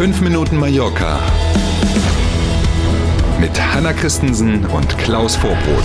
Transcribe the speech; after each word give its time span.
5 0.00 0.22
Minuten 0.22 0.56
Mallorca 0.56 1.20
mit 3.38 3.50
Hanna 3.74 3.92
Christensen 3.92 4.64
und 4.64 4.96
Klaus 4.96 5.36
Vorbrot. 5.36 5.84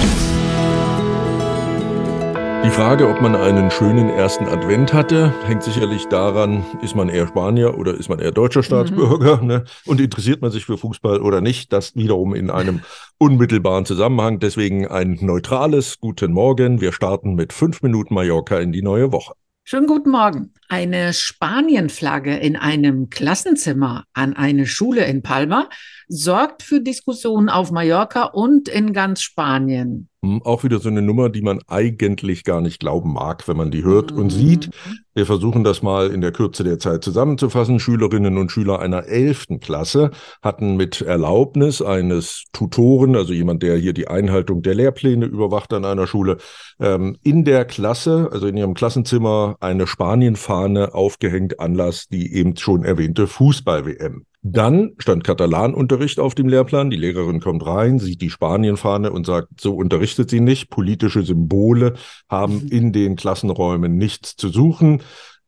Die 2.64 2.70
Frage, 2.70 3.10
ob 3.10 3.20
man 3.20 3.36
einen 3.36 3.70
schönen 3.72 4.08
ersten 4.08 4.46
Advent 4.46 4.94
hatte, 4.94 5.34
hängt 5.46 5.64
sicherlich 5.64 6.06
daran, 6.06 6.64
ist 6.82 6.96
man 6.96 7.10
eher 7.10 7.28
Spanier 7.28 7.78
oder 7.78 7.94
ist 7.94 8.08
man 8.08 8.20
eher 8.20 8.32
deutscher 8.32 8.64
Staatsbürger 8.64 9.42
mhm. 9.42 9.48
ne? 9.48 9.64
und 9.86 10.00
interessiert 10.00 10.42
man 10.42 10.50
sich 10.50 10.66
für 10.66 10.78
Fußball 10.78 11.22
oder 11.22 11.42
nicht. 11.42 11.74
Das 11.74 11.98
wiederum 11.98 12.34
in 12.36 12.50
einem 12.50 12.84
unmittelbaren 13.18 13.84
Zusammenhang. 13.84 14.40
Deswegen 14.40 14.88
ein 14.88 15.18
neutrales 15.20 16.00
Guten 16.00 16.32
Morgen. 16.32 16.80
Wir 16.80 16.94
starten 16.94 17.36
mit 17.36 17.52
fünf 17.52 17.82
Minuten 17.82 18.14
Mallorca 18.14 18.60
in 18.60 18.72
die 18.72 18.82
neue 18.82 19.12
Woche. 19.12 19.34
Schönen 19.68 19.88
guten 19.88 20.12
Morgen. 20.12 20.54
Eine 20.70 21.12
Spanienflagge 21.12 22.38
in 22.38 22.56
einem 22.56 23.10
Klassenzimmer 23.10 24.06
an 24.14 24.36
eine 24.36 24.68
Schule 24.68 25.06
in 25.06 25.24
Palma 25.24 25.70
sorgt 26.08 26.62
für 26.62 26.82
Diskussionen 26.82 27.50
auf 27.50 27.72
Mallorca 27.72 28.26
und 28.26 28.70
in 28.70 28.94
ganz 28.94 29.24
Spanien. 29.24 30.08
Hm, 30.26 30.42
auch 30.44 30.64
wieder 30.64 30.80
so 30.80 30.90
eine 30.90 31.04
Nummer, 31.04 31.30
die 31.30 31.44
man 31.44 31.60
eigentlich 31.68 32.44
gar 32.44 32.60
nicht 32.60 32.80
glauben 32.80 33.14
mag, 33.14 33.48
wenn 33.48 33.58
man 33.58 33.70
die 33.70 33.84
hört 33.84 34.12
mhm. 34.12 34.18
und 34.18 34.30
sieht. 34.32 34.72
Wir 35.14 35.26
versuchen 35.26 35.64
das 35.64 35.84
mal 35.84 36.10
in 36.10 36.20
der 36.22 36.32
Kürze 36.32 36.64
der 36.64 36.80
Zeit 36.80 37.04
zusammenzufassen. 37.04 37.80
Schülerinnen 37.80 38.38
und 38.38 38.52
Schüler 38.52 38.80
einer 38.80 39.06
elften 39.06 39.60
Klasse 39.60 40.12
hatten 40.42 40.76
mit 40.78 41.02
Erlaubnis 41.02 41.82
eines 41.82 42.46
Tutoren, 42.54 43.16
also 43.16 43.34
jemand, 43.34 43.62
der 43.62 43.78
hier 43.78 43.94
die 43.94 44.08
Einhaltung 44.08 44.62
der 44.64 44.74
Lehrpläne 44.74 45.26
überwacht 45.26 45.72
an 45.74 45.86
einer 45.86 46.08
Schule, 46.08 46.38
ähm, 46.80 47.18
in 47.22 47.46
der 47.46 47.66
Klasse, 47.66 48.30
also 48.32 48.48
in 48.48 48.58
ihrem 48.58 48.74
Klassenzimmer, 48.74 49.58
eine 49.60 49.86
Spanienfahne 49.86 50.94
aufgehängt, 50.94 51.60
Anlass 51.60 52.08
die 52.08 52.34
eben 52.34 52.58
schon 52.58 52.84
erwähnte 52.84 53.28
Fußball-WM. 53.28 54.26
Dann 54.48 54.92
stand 55.00 55.24
Katalanunterricht 55.24 56.20
auf 56.20 56.36
dem 56.36 56.48
Lehrplan. 56.48 56.92
Die 56.92 56.98
Lehrerin 56.98 57.40
kommt 57.40 57.66
rein, 57.66 57.98
sieht 57.98 58.22
die 58.22 58.30
Spanienfahne 58.30 59.12
und 59.12 59.26
sagt, 59.26 59.60
so 59.60 59.74
unterrichtet 59.74 60.30
sie 60.30 60.40
nicht. 60.40 60.70
Politische 60.70 61.24
Symbole 61.24 61.96
haben 62.30 62.62
mhm. 62.62 62.68
in 62.68 62.94
den 62.94 63.16
Klassenräumen 63.16 63.98
nichts 63.98 64.36
zu 64.36 64.50
suchen. 64.50 65.02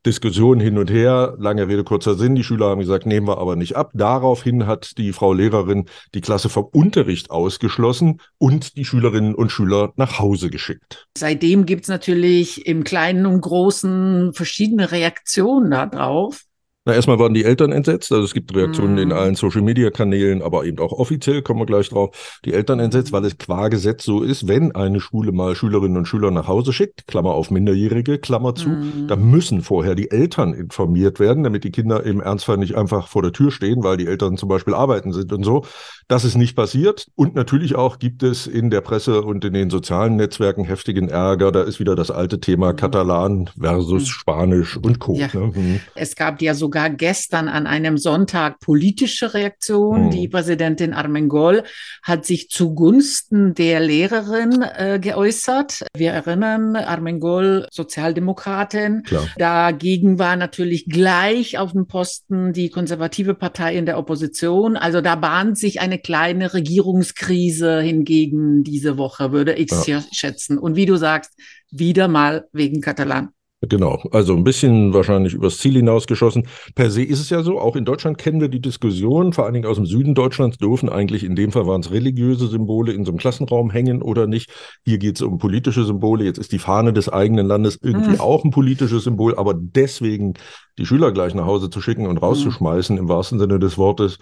Diskussion 0.03 0.59
hin 0.59 0.79
und 0.79 0.89
her, 0.89 1.35
lange 1.37 1.67
Rede, 1.67 1.83
kurzer 1.83 2.15
Sinn. 2.15 2.33
Die 2.33 2.43
Schüler 2.43 2.69
haben 2.69 2.79
gesagt, 2.79 3.05
nehmen 3.05 3.27
wir 3.27 3.37
aber 3.37 3.55
nicht 3.55 3.75
ab. 3.75 3.91
Daraufhin 3.93 4.65
hat 4.65 4.97
die 4.97 5.13
Frau 5.13 5.31
Lehrerin 5.31 5.85
die 6.15 6.21
Klasse 6.21 6.49
vom 6.49 6.65
Unterricht 6.65 7.29
ausgeschlossen 7.29 8.19
und 8.39 8.77
die 8.77 8.85
Schülerinnen 8.85 9.35
und 9.35 9.51
Schüler 9.51 9.93
nach 9.95 10.17
Hause 10.17 10.49
geschickt. 10.49 11.05
Seitdem 11.15 11.67
gibt 11.67 11.83
es 11.83 11.87
natürlich 11.87 12.65
im 12.65 12.83
Kleinen 12.83 13.27
und 13.27 13.41
Großen 13.41 14.33
verschiedene 14.33 14.91
Reaktionen 14.91 15.69
darauf. 15.69 16.46
Na, 16.87 16.93
erstmal 16.93 17.19
waren 17.19 17.33
die 17.33 17.43
Eltern 17.43 17.73
entsetzt. 17.73 18.13
Also 18.13 18.23
es 18.23 18.33
gibt 18.33 18.55
Reaktionen 18.55 18.95
mm. 18.95 18.99
in 18.99 19.09
mhm. 19.09 19.15
allen 19.15 19.35
Social 19.35 19.61
Media 19.61 19.89
Kanälen, 19.89 20.41
aber 20.41 20.63
eben 20.63 20.79
auch 20.79 20.93
offiziell, 20.93 21.41
kommen 21.41 21.59
wir 21.59 21.65
gleich 21.65 21.89
drauf. 21.89 22.39
Die 22.45 22.53
Eltern 22.53 22.79
entsetzt, 22.79 23.11
weil 23.11 23.25
es 23.25 23.37
qua 23.37 23.67
Gesetz 23.67 24.05
so 24.05 24.23
ist, 24.23 24.47
wenn 24.47 24.73
eine 24.73 25.01
Schule 25.01 25.33
mal 25.33 25.53
Schülerinnen 25.53 25.97
und 25.97 26.05
Schüler 26.05 26.31
nach 26.31 26.47
Hause 26.47 26.71
schickt, 26.71 27.05
Klammer 27.05 27.31
auf 27.31 27.51
Minderjährige, 27.51 28.19
Klammer 28.19 28.55
zu, 28.55 28.69
mm. 28.69 29.07
dann 29.09 29.29
müssen 29.29 29.63
vorher 29.63 29.95
die 29.95 30.11
Eltern 30.11 30.53
informiert 30.53 31.19
werden, 31.19 31.43
damit 31.43 31.65
die 31.65 31.71
Kinder 31.71 32.05
im 32.05 32.21
Ernstfall 32.21 32.55
nicht 32.55 32.75
einfach 32.77 33.09
vor 33.09 33.21
der 33.21 33.33
Tür 33.33 33.51
stehen, 33.51 33.83
weil 33.83 33.97
die 33.97 34.07
Eltern 34.07 34.37
zum 34.37 34.47
Beispiel 34.47 34.73
arbeiten 34.73 35.11
sind 35.11 35.33
und 35.33 35.43
so. 35.43 35.65
Das 36.07 36.23
ist 36.23 36.37
nicht 36.37 36.55
passiert. 36.55 37.07
Und 37.15 37.35
natürlich 37.35 37.75
auch 37.75 37.99
gibt 37.99 38.23
es 38.23 38.47
in 38.47 38.69
der 38.69 38.79
Presse 38.79 39.23
und 39.23 39.43
in 39.43 39.51
den 39.51 39.69
sozialen 39.69 40.15
Netzwerken 40.15 40.63
heftigen 40.63 41.09
Ärger. 41.09 41.51
Da 41.51 41.63
ist 41.63 41.81
wieder 41.81 41.97
das 41.97 42.11
alte 42.11 42.39
Thema 42.39 42.71
mm. 42.71 42.75
Katalan 42.77 43.49
versus 43.59 44.03
mm. 44.03 44.05
Spanisch 44.05 44.77
und 44.77 44.99
Co. 44.99 45.15
Ja. 45.15 45.27
Ne? 45.33 45.51
Mhm. 45.53 45.79
Es 45.93 46.15
gab 46.15 46.41
ja 46.41 46.53
sogar 46.53 46.76
sogar 46.77 46.89
gestern 46.91 47.47
an 47.47 47.65
einem 47.65 47.97
Sonntag 47.97 48.59
politische 48.59 49.33
Reaktion. 49.33 50.05
Mhm. 50.05 50.09
Die 50.11 50.27
Präsidentin 50.27 50.93
Armengol 50.93 51.63
hat 52.03 52.23
sich 52.23 52.49
zugunsten 52.49 53.55
der 53.55 53.79
Lehrerin 53.79 54.61
äh, 54.61 54.99
geäußert. 55.01 55.83
Wir 55.95 56.11
erinnern, 56.11 56.75
Armengol, 56.75 57.65
Sozialdemokratin. 57.71 59.01
Klar. 59.03 59.27
Dagegen 59.39 60.19
war 60.19 60.35
natürlich 60.35 60.85
gleich 60.85 61.57
auf 61.57 61.71
dem 61.71 61.87
Posten 61.87 62.53
die 62.53 62.69
konservative 62.69 63.33
Partei 63.33 63.75
in 63.75 63.87
der 63.87 63.97
Opposition. 63.97 64.77
Also 64.77 65.01
da 65.01 65.15
bahnt 65.15 65.57
sich 65.57 65.81
eine 65.81 65.97
kleine 65.97 66.53
Regierungskrise 66.53 67.81
hingegen 67.81 68.63
diese 68.63 68.99
Woche, 68.99 69.31
würde 69.31 69.53
ich 69.53 69.71
ja. 69.87 70.03
schätzen. 70.11 70.59
Und 70.59 70.75
wie 70.75 70.85
du 70.85 70.95
sagst, 70.95 71.31
wieder 71.71 72.07
mal 72.07 72.45
wegen 72.53 72.81
Katalan. 72.81 73.29
Genau, 73.61 74.03
also 74.11 74.35
ein 74.35 74.43
bisschen 74.43 74.93
wahrscheinlich 74.93 75.33
übers 75.33 75.57
Ziel 75.57 75.73
hinausgeschossen. 75.73 76.47
Per 76.75 76.91
se 76.91 77.01
ist 77.01 77.19
es 77.19 77.31
ja 77.31 77.41
so, 77.41 77.59
auch 77.59 77.75
in 77.75 77.85
Deutschland 77.85 78.19
kennen 78.19 78.39
wir 78.39 78.49
die 78.49 78.61
Diskussion, 78.61 79.33
vor 79.33 79.45
allen 79.45 79.55
Dingen 79.55 79.65
aus 79.65 79.77
dem 79.77 79.87
Süden 79.87 80.13
Deutschlands 80.13 80.59
dürfen 80.59 80.89
eigentlich, 80.89 81.23
in 81.23 81.35
dem 81.35 81.51
Fall 81.51 81.65
waren 81.65 81.81
es 81.81 81.89
religiöse 81.89 82.47
Symbole 82.47 82.93
in 82.93 83.03
so 83.03 83.11
einem 83.11 83.17
Klassenraum 83.17 83.71
hängen 83.71 84.03
oder 84.03 84.27
nicht. 84.27 84.51
Hier 84.85 84.99
geht 84.99 85.15
es 85.15 85.23
um 85.23 85.39
politische 85.39 85.85
Symbole. 85.85 86.23
Jetzt 86.23 86.37
ist 86.37 86.51
die 86.51 86.59
Fahne 86.59 86.93
des 86.93 87.09
eigenen 87.09 87.47
Landes 87.47 87.79
irgendwie 87.81 88.11
mhm. 88.11 88.19
auch 88.19 88.43
ein 88.43 88.51
politisches 88.51 89.05
Symbol, 89.05 89.35
aber 89.35 89.55
deswegen 89.55 90.35
die 90.77 90.85
Schüler 90.85 91.11
gleich 91.11 91.33
nach 91.33 91.47
Hause 91.47 91.71
zu 91.71 91.81
schicken 91.81 92.05
und 92.05 92.19
rauszuschmeißen, 92.19 92.95
mhm. 92.95 93.01
im 93.01 93.09
wahrsten 93.09 93.39
Sinne 93.39 93.57
des 93.57 93.79
Wortes, 93.79 94.19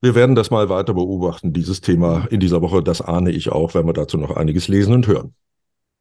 wir 0.00 0.14
werden 0.14 0.34
das 0.34 0.50
mal 0.50 0.70
weiter 0.70 0.94
beobachten, 0.94 1.52
dieses 1.52 1.82
Thema 1.82 2.26
in 2.30 2.40
dieser 2.40 2.62
Woche. 2.62 2.82
Das 2.82 3.02
ahne 3.02 3.30
ich 3.30 3.52
auch, 3.52 3.74
wenn 3.74 3.84
wir 3.84 3.92
dazu 3.92 4.16
noch 4.16 4.34
einiges 4.34 4.68
lesen 4.68 4.94
und 4.94 5.06
hören. 5.06 5.34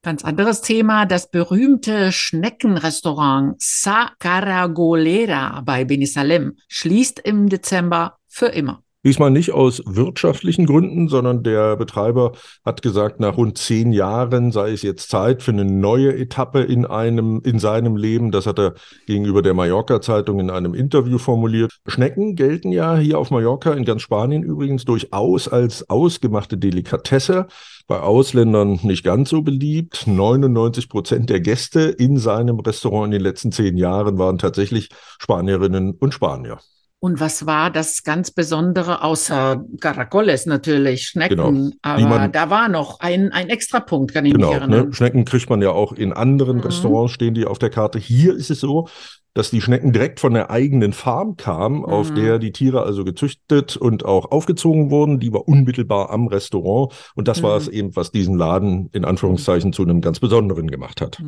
Ganz 0.01 0.23
anderes 0.23 0.61
Thema, 0.61 1.05
das 1.05 1.29
berühmte 1.29 2.13
Schneckenrestaurant 2.13 3.61
Sa 3.61 4.13
Caragolera 4.19 5.59
bei 5.65 5.83
Benisalem 5.83 6.55
schließt 6.69 7.19
im 7.19 7.49
Dezember 7.49 8.17
für 8.25 8.47
immer. 8.47 8.81
Diesmal 9.05 9.31
nicht 9.31 9.53
aus 9.53 9.81
wirtschaftlichen 9.85 10.65
Gründen, 10.65 11.07
sondern 11.07 11.41
der 11.41 11.77
Betreiber 11.77 12.33
hat 12.65 12.81
gesagt, 12.81 13.21
nach 13.21 13.37
rund 13.37 13.57
zehn 13.57 13.93
Jahren 13.93 14.51
sei 14.51 14.71
es 14.71 14.81
jetzt 14.81 15.09
Zeit 15.09 15.41
für 15.41 15.51
eine 15.51 15.63
neue 15.63 16.17
Etappe 16.17 16.63
in 16.63 16.85
einem, 16.85 17.41
in 17.45 17.59
seinem 17.59 17.95
Leben. 17.95 18.31
Das 18.31 18.45
hat 18.45 18.59
er 18.59 18.73
gegenüber 19.07 19.41
der 19.41 19.53
Mallorca-Zeitung 19.53 20.41
in 20.41 20.49
einem 20.49 20.73
Interview 20.73 21.17
formuliert. 21.17 21.79
Schnecken 21.87 22.35
gelten 22.35 22.73
ja 22.73 22.97
hier 22.97 23.19
auf 23.19 23.31
Mallorca, 23.31 23.71
in 23.71 23.85
ganz 23.85 24.01
Spanien 24.01 24.43
übrigens, 24.43 24.83
durchaus 24.83 25.47
als 25.47 25.89
ausgemachte 25.89 26.57
Delikatesse. 26.57 27.47
Bei 27.87 28.01
Ausländern 28.01 28.81
nicht 28.83 29.05
ganz 29.05 29.29
so 29.29 29.43
beliebt. 29.43 30.07
99 30.07 30.89
Prozent 30.89 31.29
der 31.29 31.39
Gäste 31.39 31.83
in 31.83 32.17
seinem 32.17 32.59
Restaurant 32.59 33.05
in 33.05 33.11
den 33.11 33.21
letzten 33.21 33.53
zehn 33.53 33.77
Jahren 33.77 34.17
waren 34.17 34.37
tatsächlich 34.37 34.89
Spanierinnen 35.19 35.93
und 35.93 36.13
Spanier. 36.13 36.59
Und 37.01 37.21
was 37.21 37.45
war 37.45 37.71
das 37.71 38.03
ganz 38.03 38.31
Besondere, 38.31 39.03
außer 39.03 39.63
Caracoles 39.79 40.45
natürlich, 40.45 41.07
Schnecken, 41.07 41.37
genau. 41.37 41.71
aber 41.81 42.01
man, 42.01 42.31
da 42.33 42.49
war 42.49 42.67
noch 42.67 42.99
ein, 42.99 43.31
ein 43.31 43.47
extra 43.47 43.79
Punkt, 43.79 44.13
kann 44.13 44.25
ich 44.25 44.33
genau, 44.33 44.49
mich 44.49 44.57
erinnern. 44.57 44.87
Ne? 44.87 44.93
Schnecken 44.93 45.23
kriegt 45.23 45.49
man 45.49 45.61
ja 45.61 45.71
auch 45.71 45.93
in 45.93 46.11
anderen 46.11 46.57
mhm. 46.57 46.63
Restaurants, 46.63 47.13
stehen 47.13 47.33
die 47.33 47.45
auf 47.45 47.57
der 47.57 47.69
Karte. 47.69 47.99
Hier 47.99 48.35
ist 48.35 48.49
es 48.49 48.59
so, 48.59 48.89
dass 49.33 49.49
die 49.49 49.61
Schnecken 49.61 49.93
direkt 49.93 50.19
von 50.19 50.33
der 50.33 50.51
eigenen 50.51 50.91
Farm 50.91 51.37
kamen, 51.37 51.79
mhm. 51.79 51.85
auf 51.85 52.13
der 52.13 52.37
die 52.37 52.51
Tiere 52.51 52.83
also 52.83 53.05
gezüchtet 53.05 53.77
und 53.77 54.03
auch 54.03 54.29
aufgezogen 54.31 54.91
wurden. 54.91 55.21
Die 55.21 55.31
war 55.31 55.47
unmittelbar 55.47 56.09
am 56.09 56.27
Restaurant. 56.27 56.93
Und 57.15 57.29
das 57.29 57.39
mhm. 57.39 57.43
war 57.43 57.55
es 57.55 57.69
eben, 57.69 57.95
was 57.95 58.11
diesen 58.11 58.37
Laden 58.37 58.89
in 58.91 59.05
Anführungszeichen 59.05 59.71
zu 59.71 59.83
einem 59.83 60.01
ganz 60.01 60.19
besonderen 60.19 60.67
gemacht 60.67 60.99
hat. 60.99 61.21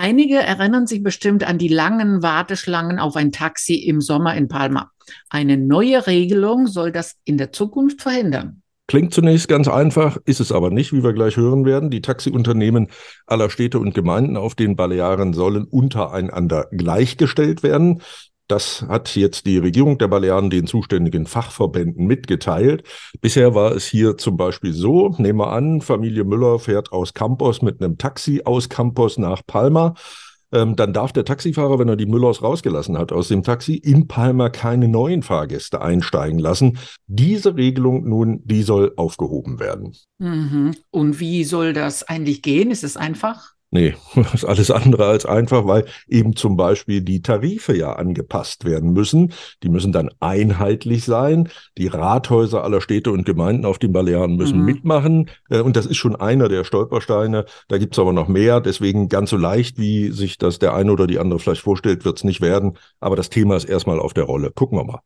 Einige 0.00 0.36
erinnern 0.36 0.86
sich 0.86 1.02
bestimmt 1.02 1.46
an 1.46 1.58
die 1.58 1.68
langen 1.68 2.22
Warteschlangen 2.22 2.98
auf 2.98 3.16
ein 3.16 3.32
Taxi 3.32 3.74
im 3.74 4.00
Sommer 4.00 4.34
in 4.34 4.48
Palma. 4.48 4.90
Eine 5.28 5.58
neue 5.58 6.06
Regelung 6.06 6.68
soll 6.68 6.90
das 6.90 7.16
in 7.26 7.36
der 7.36 7.52
Zukunft 7.52 8.00
verhindern. 8.00 8.62
Klingt 8.86 9.12
zunächst 9.12 9.46
ganz 9.46 9.68
einfach, 9.68 10.16
ist 10.24 10.40
es 10.40 10.52
aber 10.52 10.70
nicht, 10.70 10.94
wie 10.94 11.04
wir 11.04 11.12
gleich 11.12 11.36
hören 11.36 11.66
werden. 11.66 11.90
Die 11.90 12.00
Taxiunternehmen 12.00 12.88
aller 13.26 13.50
Städte 13.50 13.78
und 13.78 13.94
Gemeinden 13.94 14.38
auf 14.38 14.54
den 14.54 14.74
Balearen 14.74 15.34
sollen 15.34 15.64
untereinander 15.64 16.68
gleichgestellt 16.72 17.62
werden. 17.62 18.00
Das 18.50 18.84
hat 18.88 19.14
jetzt 19.14 19.46
die 19.46 19.58
Regierung 19.58 19.96
der 19.98 20.08
Balearen 20.08 20.50
den 20.50 20.66
zuständigen 20.66 21.26
Fachverbänden 21.26 22.04
mitgeteilt. 22.04 22.82
Bisher 23.20 23.54
war 23.54 23.76
es 23.76 23.86
hier 23.86 24.16
zum 24.16 24.36
Beispiel 24.36 24.72
so, 24.72 25.14
nehmen 25.18 25.38
wir 25.38 25.52
an, 25.52 25.80
Familie 25.82 26.24
Müller 26.24 26.58
fährt 26.58 26.90
aus 26.90 27.14
Campos 27.14 27.62
mit 27.62 27.80
einem 27.80 27.96
Taxi 27.96 28.42
aus 28.44 28.68
Campos 28.68 29.18
nach 29.18 29.42
Palma. 29.46 29.94
Ähm, 30.50 30.74
dann 30.74 30.92
darf 30.92 31.12
der 31.12 31.24
Taxifahrer, 31.24 31.78
wenn 31.78 31.88
er 31.88 31.94
die 31.94 32.06
Müllers 32.06 32.42
rausgelassen 32.42 32.98
hat 32.98 33.12
aus 33.12 33.28
dem 33.28 33.44
Taxi, 33.44 33.74
in 33.76 34.08
Palma 34.08 34.48
keine 34.48 34.88
neuen 34.88 35.22
Fahrgäste 35.22 35.80
einsteigen 35.80 36.40
lassen. 36.40 36.78
Diese 37.06 37.54
Regelung 37.54 38.08
nun, 38.08 38.40
die 38.44 38.64
soll 38.64 38.94
aufgehoben 38.96 39.60
werden. 39.60 39.92
Mhm. 40.18 40.74
Und 40.90 41.20
wie 41.20 41.44
soll 41.44 41.72
das 41.72 42.02
eigentlich 42.02 42.42
gehen? 42.42 42.72
Ist 42.72 42.82
es 42.82 42.96
einfach? 42.96 43.54
Nee, 43.72 43.94
das 44.16 44.34
ist 44.34 44.44
alles 44.44 44.70
andere 44.72 45.06
als 45.06 45.24
einfach, 45.26 45.64
weil 45.64 45.84
eben 46.08 46.34
zum 46.34 46.56
Beispiel 46.56 47.02
die 47.02 47.22
Tarife 47.22 47.76
ja 47.76 47.92
angepasst 47.92 48.64
werden 48.64 48.92
müssen. 48.92 49.32
Die 49.62 49.68
müssen 49.68 49.92
dann 49.92 50.10
einheitlich 50.18 51.04
sein. 51.04 51.48
Die 51.78 51.86
Rathäuser 51.86 52.64
aller 52.64 52.80
Städte 52.80 53.12
und 53.12 53.24
Gemeinden 53.24 53.64
auf 53.64 53.78
den 53.78 53.92
Balearen 53.92 54.34
müssen 54.34 54.58
mhm. 54.58 54.64
mitmachen. 54.64 55.30
Äh, 55.50 55.60
und 55.60 55.76
das 55.76 55.86
ist 55.86 55.98
schon 55.98 56.16
einer 56.16 56.48
der 56.48 56.64
Stolpersteine. 56.64 57.44
Da 57.68 57.78
gibt's 57.78 57.98
aber 58.00 58.12
noch 58.12 58.26
mehr. 58.26 58.60
Deswegen 58.60 59.08
ganz 59.08 59.30
so 59.30 59.36
leicht, 59.36 59.78
wie 59.78 60.10
sich 60.10 60.36
das 60.36 60.58
der 60.58 60.74
eine 60.74 60.90
oder 60.90 61.06
die 61.06 61.20
andere 61.20 61.38
vielleicht 61.38 61.62
vorstellt, 61.62 62.04
wird's 62.04 62.24
nicht 62.24 62.40
werden. 62.40 62.76
Aber 62.98 63.14
das 63.14 63.30
Thema 63.30 63.56
ist 63.56 63.68
erstmal 63.68 64.00
auf 64.00 64.14
der 64.14 64.24
Rolle. 64.24 64.50
Gucken 64.50 64.78
wir 64.78 64.84
mal. 64.84 65.00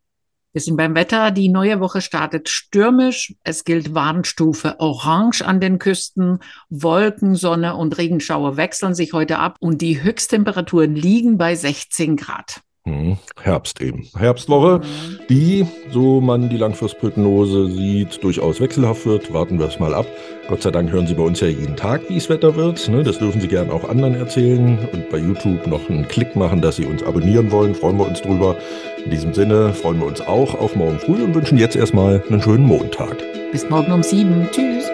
Wir 0.55 0.61
sind 0.61 0.77
beim 0.77 0.95
Wetter. 0.95 1.33
Die 1.33 1.49
neue 1.49 1.81
Woche 1.81 2.01
startet 2.01 2.49
stürmisch. 2.49 3.35
Es 3.43 3.65
gilt 3.65 3.93
Warnstufe 3.93 4.79
Orange 4.79 5.43
an 5.43 5.61
den 5.61 5.81
Küsten. 5.81 6.39
Wolken, 6.71 7.35
Sonne 7.35 7.75
und 7.75 7.99
Regenschauer 7.99 8.57
wechseln 8.57 8.95
sich 8.95 9.15
heute 9.15 9.41
ab 9.41 9.57
und 9.59 9.83
die 9.83 10.01
Höchsttemperaturen 10.01 10.95
liegen 10.95 11.39
bei 11.39 11.57
16 11.57 12.17
Grad. 12.17 12.61
Hm, 12.87 13.17
Herbst 13.41 13.81
eben. 13.81 14.07
Herbstwoche, 14.15 14.83
die, 15.31 15.67
so 15.91 16.21
man 16.21 16.51
die 16.51 16.59
Langfristprognose 16.59 17.71
sieht, 17.71 18.23
durchaus 18.23 18.61
wechselhaft 18.61 19.07
wird. 19.07 19.33
Warten 19.33 19.59
wir 19.59 19.67
es 19.67 19.81
mal 19.81 19.95
ab. 19.95 20.05
Gott 20.49 20.61
sei 20.61 20.71
Dank 20.71 20.91
hören 20.91 21.07
Sie 21.07 21.15
bei 21.15 21.23
uns 21.23 21.41
ja 21.41 21.49
jeden 21.49 21.77
Tag, 21.77 22.03
wie 22.11 22.19
es 22.19 22.29
Wetter 22.29 22.57
wird. 22.57 22.87
Ne? 22.91 23.03
Das 23.03 23.19
dürfen 23.19 23.41
Sie 23.41 23.49
gerne 23.49 23.73
auch 23.73 23.89
anderen 23.89 24.15
erzählen 24.15 24.79
und 24.93 25.09
bei 25.09 25.17
YouTube 25.17 25.67
noch 25.67 25.89
einen 25.89 26.07
Klick 26.09 26.37
machen, 26.37 26.61
dass 26.61 26.77
Sie 26.77 26.85
uns 26.85 27.03
abonnieren 27.03 27.51
wollen. 27.51 27.75
Freuen 27.75 27.97
wir 27.97 28.07
uns 28.07 28.21
drüber. 28.21 28.55
In 29.03 29.11
diesem 29.11 29.33
Sinne 29.33 29.73
freuen 29.73 29.99
wir 30.01 30.07
uns 30.07 30.21
auch 30.21 30.55
auf 30.55 30.77
morgen 30.77 30.99
früh 30.99 31.23
und 31.25 31.35
wünschen 31.35 31.57
jetzt 31.57 31.77
erstmal 31.77 32.23
einen 32.29 32.43
schönen 32.43 32.67
Montag. 32.67 33.17
Bis 33.51 33.67
morgen 33.71 33.93
um 33.93 34.03
sieben. 34.03 34.47
Tschüss. 34.53 34.94